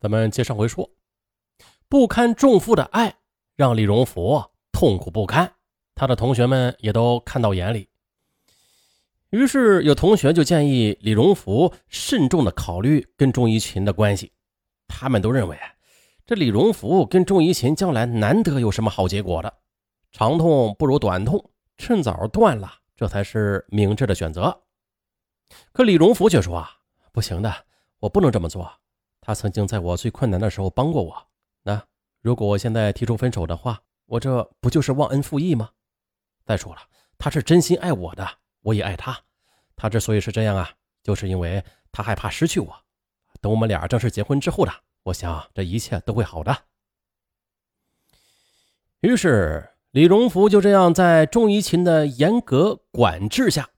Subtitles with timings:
[0.00, 0.90] 咱们接上回说，
[1.86, 3.16] 不堪重负的爱
[3.54, 4.42] 让李荣福
[4.72, 5.52] 痛苦不堪，
[5.94, 7.90] 他的同学们也都看到眼里。
[9.28, 14.32] 于是有同学就建议李荣福慎重的考虑跟钟怡琴的关系。
[14.88, 15.58] 他们都认为，
[16.24, 19.52] 这李荣福跟钟怡琴将来难得有什么好结果的，
[20.12, 24.62] 长痛不如短痛，趁早断了，这才是明智的选择。
[25.72, 26.70] 可李荣福却说：“啊，
[27.12, 27.54] 不行的，
[27.98, 28.72] 我不能这么做。
[29.30, 31.28] 他曾经在我最困难的时候帮过我。
[31.62, 31.80] 那
[32.20, 35.70] 如果我现在提出分手的话，我这不就是忘恩负义吗？
[36.44, 36.80] 再说了，
[37.16, 38.28] 他是真心爱我的。”
[38.62, 39.16] 我也爱他，
[39.76, 40.68] 他之所以是这样啊，
[41.04, 42.76] 就是因为他害怕失去我。
[43.40, 44.72] 等我们俩正式结婚之后的，
[45.04, 46.64] 我想这一切都会好的。
[49.02, 53.70] 于是李荣福就这样在钟怡琴的严格管制下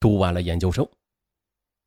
[0.00, 0.88] 读完了研究生。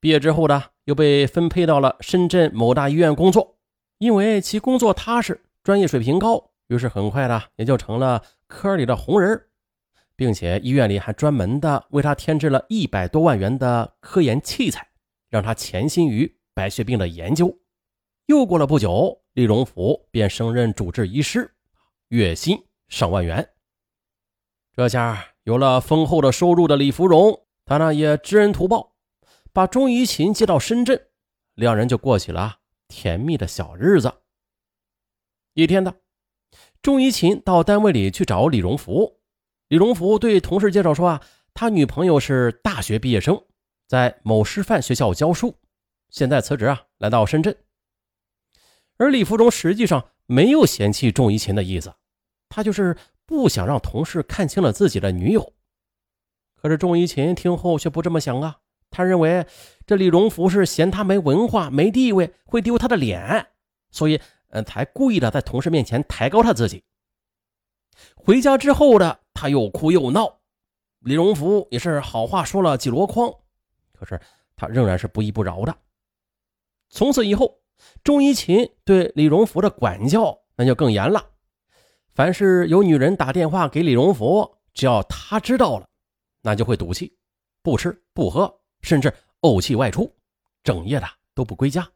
[0.00, 3.58] 毕业之后呢，又被分配到了深圳某大医院工作，
[3.98, 9.44] 因为其工作踏实，专业水平高，于是很快的也就成了科里的红人。
[10.16, 14.84] 并且医院里还专门的为他添置了一百多万元的科研器材，
[15.30, 17.56] 让他潜心于白血病的研究。
[18.26, 21.48] 又过了不久，李荣福便升任主治医师，
[22.08, 23.48] 月薪上万元。
[24.74, 28.96] 这下有了丰厚的收入的李芙蓉，他呢也知恩图报，
[29.58, 31.08] 把钟怡琴接到深圳，
[31.54, 34.22] 两人就过起了甜蜜的小日子。
[35.54, 35.96] 一天的，
[36.80, 39.18] 钟怡琴到单位里去找李荣福。
[39.66, 41.22] 李荣福对同事介绍说：“啊，
[41.54, 43.46] 他女朋友是大学毕业生，
[43.88, 45.58] 在某师范学校教书，
[46.08, 47.56] 现在辞职啊，来到深圳。
[48.96, 51.92] 而李福忠实际上没有嫌弃钟怡琴的意思，
[52.48, 55.52] 他就是不想让同事看清了自己的女友。
[56.54, 59.46] 可是钟怡琴听后却不这么想啊，他认为
[59.86, 63.46] 这李荣福是嫌他没文化、没地位，会丢他的脸，
[63.90, 64.20] 所以
[64.50, 66.84] 嗯，才故意的在同事面前抬高他自己。
[68.14, 70.40] 回家之后的。”他又哭又闹，
[70.98, 73.32] 李荣福也是好话说了几箩筐，
[73.92, 74.20] 可是
[74.56, 75.76] 他仍然是不依不饶的。
[76.90, 77.60] 从此以后，
[78.02, 81.24] 钟怡琴对李荣福的管教那就更严了。
[82.16, 85.88] 凡是有女人打电话给李荣福，只要他知道了，
[86.42, 87.16] 那就会赌气，
[87.62, 90.14] 不吃不喝，甚至怄气外出，
[90.62, 91.88] 整夜的都不归家。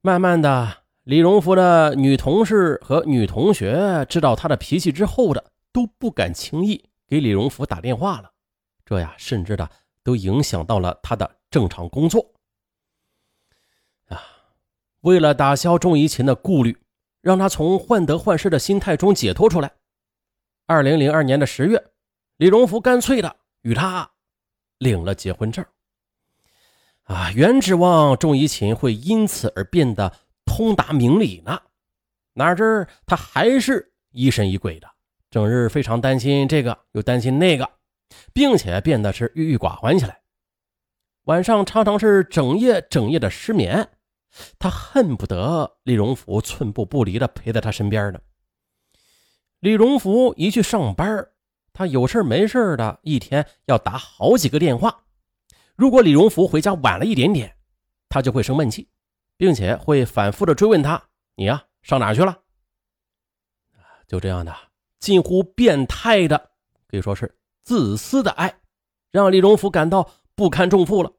[0.00, 5.52] 慢慢的，李荣福的女同事和女同学知道他的脾气之后的。
[5.70, 8.32] 都不敢轻易给李荣福打电话了，
[8.84, 9.70] 这呀，甚至的
[10.02, 12.34] 都影响到了他的正常工作。
[14.06, 14.18] 啊，
[15.02, 16.76] 为了打消钟怡琴的顾虑，
[17.20, 19.70] 让他从患得患失的心态中解脱出来，
[20.66, 21.92] 二零零二年的十月，
[22.38, 24.10] 李荣福干脆的与他
[24.78, 25.64] 领了结婚证。
[27.04, 30.12] 啊，原指望钟怡琴会因此而变得
[30.44, 31.60] 通达明理呢，
[32.34, 34.88] 哪知他还是疑神疑鬼的。
[35.30, 37.68] 整日非常担心这个，又担心那个，
[38.32, 40.20] 并且变得是郁郁寡欢起来。
[41.24, 43.86] 晚上常常是整夜整夜的失眠，
[44.58, 48.20] 他恨不得李荣福寸步不离的陪在他身边呢。
[49.60, 51.28] 李荣福一去上班，
[51.78, 55.04] 他有事没事的，一天要打好几个电话。
[55.76, 57.54] 如果李荣福回家晚了一点点，
[58.08, 58.88] 他就会生闷气，
[59.36, 61.00] 并且会反复的追问他
[61.38, 62.36] ：“你呀，上哪去了？”
[64.08, 64.52] 就这样的。
[64.98, 66.50] 近乎变态的，
[66.88, 68.52] 可以说是自私的爱，
[69.12, 71.12] 让李荣福感到不堪重负了。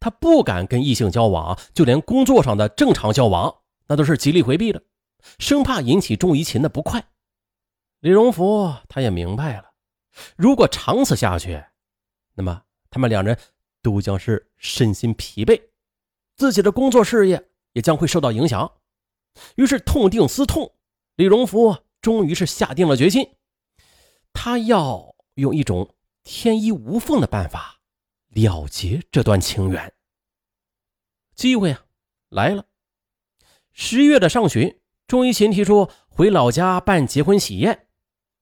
[0.00, 3.54] 他不敢跟异性交往，就连工作上的正常交往，
[3.86, 4.82] 那都是极力回避的，
[5.38, 7.04] 生怕引起钟怡琴的不快。
[8.00, 9.73] 李荣福他也明白了，
[10.36, 11.64] 如果长此下去，
[12.34, 13.38] 那么他们两人
[13.82, 15.60] 都将是身心疲惫，
[16.36, 18.72] 自己的工作事业也将会受到影响。
[19.56, 20.74] 于是痛定思痛，
[21.16, 21.78] 李荣福。
[22.04, 23.36] 终于是下定了决心，
[24.34, 27.80] 他要用一种天衣无缝的办法
[28.28, 29.94] 了结这段情缘。
[31.34, 31.86] 机会啊，
[32.28, 32.66] 来了！
[33.72, 37.88] 十月的上旬，钟怡琴提出回老家办结婚喜宴，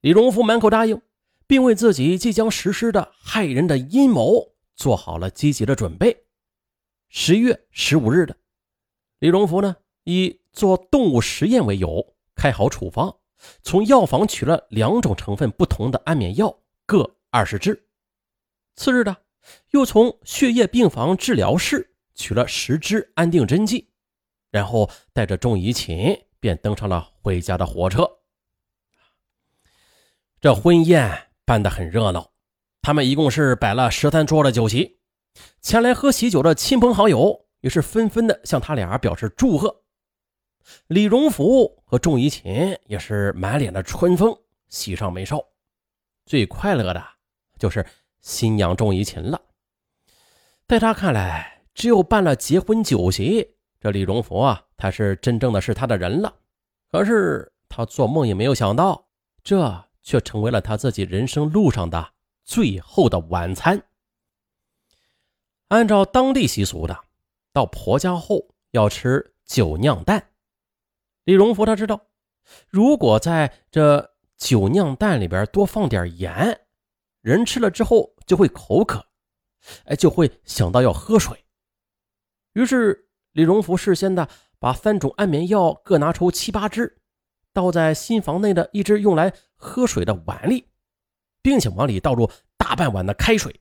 [0.00, 1.00] 李荣福满口答应，
[1.46, 6.24] 并为自己即将实施的害人的阴谋做好了积极的准备。
[7.08, 8.36] 十月十五日的，
[9.18, 13.16] 李荣福呢，以做动物实验为由，开好处方。
[13.62, 17.88] 从药房取了两种成分不同的安眠药，各二十支。
[18.74, 19.16] 次日的，
[19.70, 23.90] 又从血液病房治疗室取了十支安定针剂，
[24.50, 28.10] 然后带着钟怡琴便登上了回家的火车。
[30.40, 32.30] 这婚宴办得很热闹，
[32.82, 34.98] 他们一共是摆了十三桌的酒席，
[35.60, 39.82] 前来喝喜酒的亲朋好友也是纷纷的向他俩表示祝贺，
[40.86, 44.36] 李荣福和钟怡琴也是满脸的春风，
[44.68, 45.44] 喜上眉梢。
[46.26, 47.04] 最快乐的
[47.58, 47.84] 就是
[48.22, 49.40] 新娘钟怡琴了。
[50.66, 53.46] 在他看来，只有办了结婚酒席，
[53.78, 56.34] 这李荣福啊，才是真正的是他的人了。
[56.90, 59.06] 可是他做梦也没有想到，
[59.42, 62.12] 这却成为了他自己人生路上的
[62.44, 63.82] 最后的晚餐。
[65.68, 66.96] 按照当地习俗的，
[67.52, 70.30] 到婆家后要吃酒酿蛋。
[71.24, 72.06] 李荣福他知道，
[72.68, 76.60] 如果在这酒酿蛋里边多放点盐，
[77.22, 79.04] 人吃了之后就会口渴，
[79.86, 81.44] 哎，就会想到要喝水。
[82.52, 84.28] 于是李荣福事先的
[84.58, 87.00] 把三种安眠药各拿出七八支，
[87.54, 90.66] 倒在新房内的一只用来喝水的碗里，
[91.40, 93.58] 并且往里倒入大半碗的开水。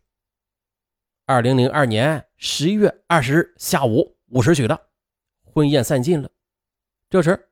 [1.26, 4.88] 二零零二年十一月二十日下午五时许的，
[5.42, 6.30] 婚宴散尽了。
[7.10, 7.48] 这时。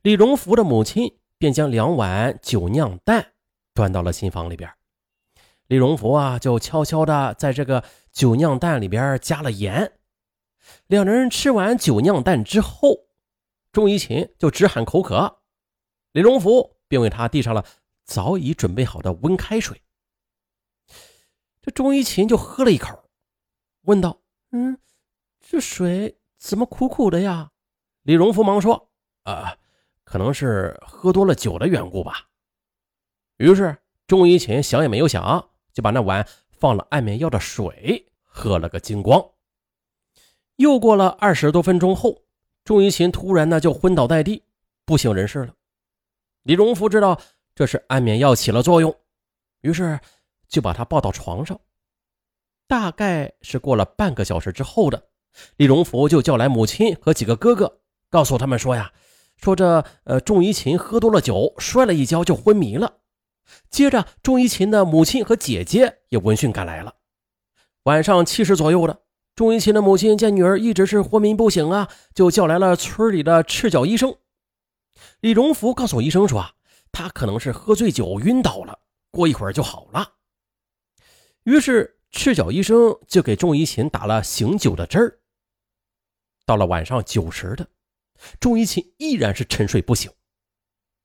[0.00, 3.34] 李荣福的母亲便将两碗酒酿蛋
[3.74, 4.72] 端到了新房里边。
[5.66, 9.92] 李荣福啊，就悄悄的在这个酒酿蛋里边加了盐。
[10.86, 13.08] 两人吃完酒酿蛋之后，
[13.70, 15.40] 钟怡琴就直喊口渴，
[16.16, 17.62] 李荣福便为他递上了
[18.02, 19.82] 早已准备好的温开水。
[21.60, 23.10] 这钟怡琴就喝了一口，
[23.82, 24.78] 问道：“嗯，
[25.40, 27.50] 这水怎么苦苦的呀？”
[28.00, 28.88] 李荣福忙说
[29.24, 29.58] ：“啊。”
[30.04, 32.28] 可能是喝多了酒的缘故吧。
[33.36, 33.76] 于是
[34.06, 39.22] 钟一琴想也没有想，就把那碗放了安眠药的水喝了个精光。
[40.54, 42.22] 又过了二十多分钟后，
[42.64, 44.44] 钟一琴突然呢就昏倒在地，
[44.86, 45.54] 不省人事了。
[46.46, 47.20] 李荣福知道
[47.56, 48.94] 这是安眠药起了作用，
[49.62, 49.98] 于是
[50.48, 51.58] 就把他抱到床上。
[52.68, 55.08] 大概是过了半个小时之后的，
[55.56, 58.92] 李荣福就叫来母亲和几个哥哥，告诉他们说呀。
[59.38, 62.98] 说这，呃，钟怡琴喝多了酒，摔了一跤就昏迷了。
[63.68, 66.94] 接着，钟怡琴的母亲和姐姐也闻讯赶来了。
[67.82, 69.00] 晚上七时左右的，
[69.34, 74.14] 钟怡琴的母亲见女儿一直是昏迷不醒啊，就叫来了村里的赤脚医生。
[75.20, 76.54] 李荣福告诉医生说，
[76.92, 80.14] 他可能是喝醉酒晕倒了，过一会儿就好了。
[81.44, 85.20] 于是，赤脚医生就给钟怡琴打了醒酒的针儿。
[86.44, 87.66] 到了晚上九时的。
[88.40, 90.10] 钟一琴依然是沉睡不醒，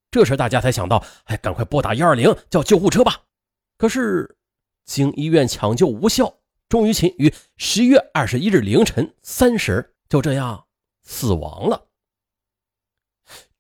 [0.10, 3.24] 这时大家才想到，哎，赶快拨打幺二零叫救护车吧。
[3.78, 4.38] 可是
[4.86, 6.34] 经医院抢救无效，
[6.70, 10.68] 钟一琴于十一月二十一日凌晨三时就这样
[11.04, 11.90] 死亡了。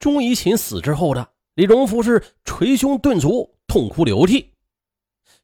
[0.01, 4.55] 钟怡琴死之后的李荣福是捶胸顿足，痛哭流涕。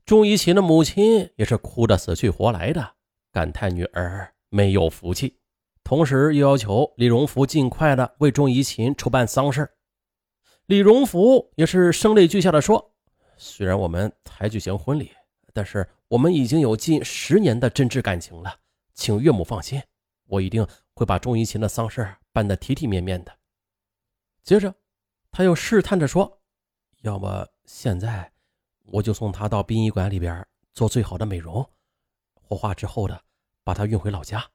[0.03, 2.95] 钟怡琴的母亲也是哭得死去活来的，
[3.31, 5.37] 感叹女儿没有福气。
[5.83, 9.69] 同时又要求李荣福尽快的为钟怡琴筹办丧事。
[10.65, 12.95] 李荣福也是声泪俱下的说
[13.37, 15.11] ：“虽然我们才举行婚礼，
[15.53, 18.55] 但是我们已经有近十年的真挚感情了，
[18.95, 19.79] 请岳母放心，
[20.25, 20.65] 我一定
[20.95, 23.31] 会把钟怡琴的丧事办得体体面面的。”
[24.47, 24.73] 接着，
[25.29, 26.39] 他又试探着说
[27.03, 28.31] ：“要么现在
[28.85, 31.69] 我就送她到殡仪馆里边做最好的美容，
[32.33, 33.21] 火化之后的
[33.65, 34.49] 把她运回老家。”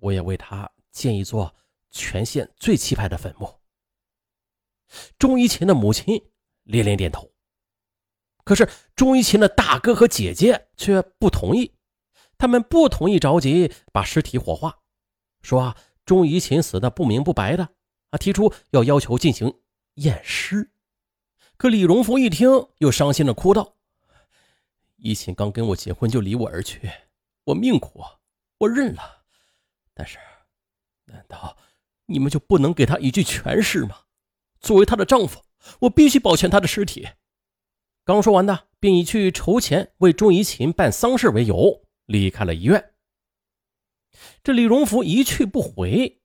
[0.00, 1.56] 我也为他建一座
[1.90, 3.48] 全县最气派的坟墓。
[5.18, 6.22] 钟一琴的母亲
[6.64, 7.32] 连连点头，
[8.44, 11.74] 可是钟一琴的大哥和姐姐却不同意，
[12.36, 14.78] 他们不同意着急把尸体火化，
[15.40, 17.70] 说钟一琴死的不明不白的，
[18.16, 19.60] 提出要要求进行
[19.94, 20.70] 验尸。
[21.56, 23.76] 可李荣福一听，又伤心的哭道
[24.96, 26.90] ：“一琴刚跟我结婚就离我而去，
[27.44, 28.04] 我命苦，
[28.58, 29.24] 我认了。”
[29.94, 30.18] 但是，
[31.06, 31.56] 难道
[32.06, 34.00] 你们就不能给他一句全尸吗？
[34.60, 35.42] 作为她的丈夫，
[35.80, 37.08] 我必须保全她的尸体。
[38.04, 42.92] 刚说完呢，便以去筹钱为钟怡琴办丧事为由离开了医院。
[44.44, 46.20] 这李荣福一去不回，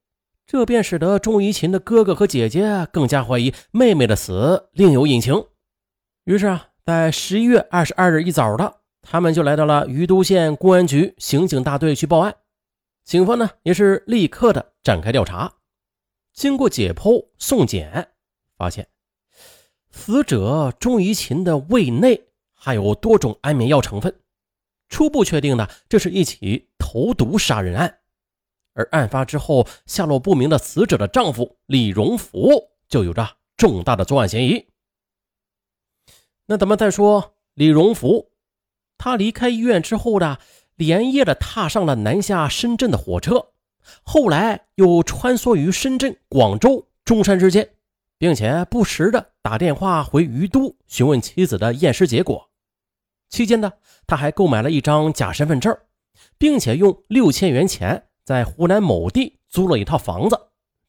[0.51, 5.45] 这便使得钟怡琴的哥哥和姐姐更加怀疑妹妹的死另有隐情。
[6.25, 12.35] 于是啊，在十一月二十二日一早的，他们就来到了于都县公安局刑警大队去报案。
[13.05, 15.53] 警方呢也是立刻的展开调查，
[16.33, 18.09] 经过解剖送检，
[18.57, 18.89] 发现
[19.89, 24.13] 死者钟怡琴的胃内含有多种安眠药成分，
[24.89, 27.99] 初步确定呢这是一起投毒杀人案，
[28.73, 34.67] 而案发之后下落不明的死者的丈夫李荣福就有着重大的作案嫌疑。
[36.45, 38.31] 那咱们再说李荣福，
[38.97, 40.37] 他离开医院之后呢。
[40.77, 43.49] 连夜的踏上了南下深圳的火车，
[44.01, 47.69] 后来又穿梭于深圳、广州、中山之间，
[48.17, 52.49] 并且不时的打电话回于都询问妻子的验尸结果。
[53.29, 53.73] 期间呢，
[54.07, 55.77] 他还购买了一张假身份证，
[56.39, 60.39] 并且用六千元钱在湖南某地租了一套房子，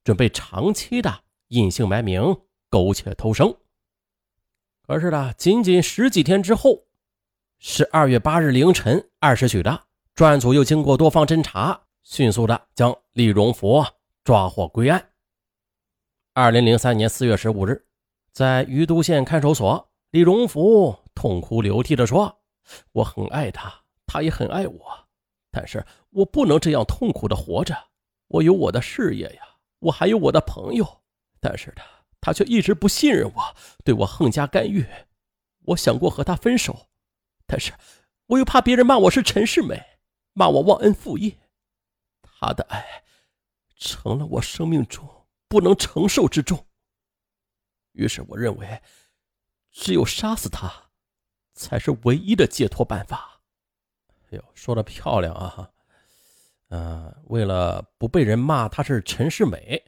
[0.04, 2.22] 准备长期的隐姓埋名
[2.70, 3.52] 苟且偷生。
[4.86, 6.84] 可是呢，仅仅十几天之后，
[7.58, 13.84] 十二月八日凌晨二时许的，专案组又经过多方侦查，迅速的将李荣福
[14.22, 15.04] 抓获归案。
[16.34, 17.84] 二零零三年四月十五日，
[18.30, 20.96] 在于都县看守所，李荣福。
[21.12, 22.38] 痛哭流涕地说
[22.92, 25.08] ：“我很爱他，他也很爱我，
[25.52, 27.90] 但是我不能这样痛苦的活着。
[28.26, 29.42] 我有我的事业呀，
[29.78, 31.02] 我还有我的朋友，
[31.38, 31.84] 但是他
[32.20, 34.84] 他却一直不信任我，对我横加干预。
[35.66, 36.88] 我想过和他分手，
[37.46, 37.72] 但是
[38.26, 39.80] 我又怕别人骂我是陈世美，
[40.32, 41.38] 骂我忘恩负义。
[42.22, 43.04] 他的爱
[43.76, 45.08] 成了我生命中
[45.46, 46.66] 不能承受之重。
[47.92, 48.82] 于是我认为，
[49.70, 50.90] 只有杀死他。”
[51.54, 53.31] 才是唯一的解脱办法。
[54.32, 55.70] 哎呦，说的漂亮啊！
[56.68, 59.84] 嗯，为了不被人骂他是陈世美，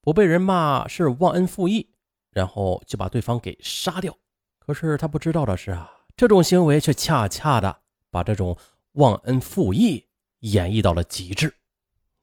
[0.00, 1.90] 不被人骂是忘恩负义，
[2.30, 4.16] 然后就把对方给杀掉。
[4.60, 7.76] 可是他不知道的是啊，这种行为却恰恰的
[8.08, 8.56] 把这种
[8.92, 10.06] 忘恩负义
[10.38, 11.52] 演绎到了极致。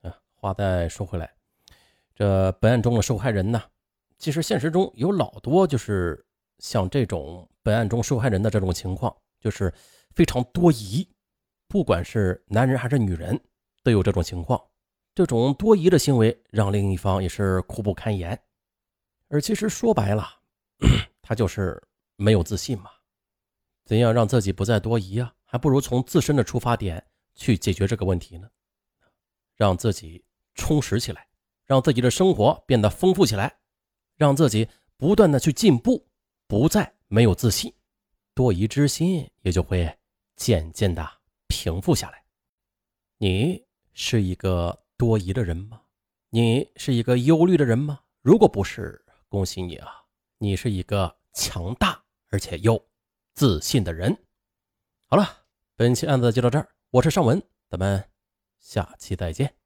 [0.01, 1.30] 啊，话再说回来，
[2.16, 3.62] 这本案中的受害人呢，
[4.18, 6.25] 其实现实中有老多就是
[6.60, 7.46] 像这种。
[7.62, 9.72] 本案中受害人的这种情况就是
[10.16, 11.08] 非常多疑，
[11.69, 13.39] 不管是男人还是女人，
[13.83, 14.59] 都有这种情况。
[15.13, 18.38] 这种多疑的行为让另一方也是苦不堪言。
[19.27, 20.27] 而其实说白了，
[21.21, 21.81] 他就是
[22.15, 22.89] 没有自信嘛。
[23.85, 25.31] 怎样让自己不再多疑啊？
[25.43, 28.49] 还不如从自身的出发点去解决这个问题呢？
[29.55, 31.27] 让自己充实起来，
[31.65, 33.59] 让自己的生活变得丰富起来，
[34.17, 36.07] 让自己不断的去进步，
[36.47, 36.91] 不再。
[37.07, 37.71] 没有自信，
[38.33, 39.97] 多疑之心也就会
[40.35, 41.18] 渐渐的
[41.50, 42.24] 平复下来。
[43.18, 45.82] 你是一个多疑的人吗？
[46.29, 48.00] 你是一个忧虑的人吗？
[48.22, 49.91] 如果不是，恭喜你啊，
[50.38, 52.82] 你是一个强大而且又
[53.34, 54.18] 自信的人。
[55.08, 58.10] 好了，本期案子就到这儿，我是尚文，咱们
[58.60, 59.59] 下期再见。